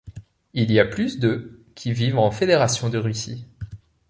Il 0.55 0.71
y 0.71 0.79
a 0.79 0.85
plus 0.85 1.19
de 1.19 1.61
qui 1.75 1.93
vivent 1.93 2.17
en 2.17 2.31
fédération 2.31 2.89
de 2.89 2.97
Russie. 2.97 3.45